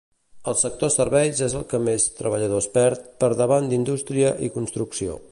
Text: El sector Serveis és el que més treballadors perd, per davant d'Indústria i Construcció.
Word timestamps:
El 0.51 0.55
sector 0.59 0.91
Serveis 0.93 1.41
és 1.47 1.55
el 1.59 1.67
que 1.73 1.79
més 1.87 2.07
treballadors 2.21 2.67
perd, 2.77 3.03
per 3.25 3.29
davant 3.43 3.69
d'Indústria 3.73 4.33
i 4.49 4.53
Construcció. 4.57 5.19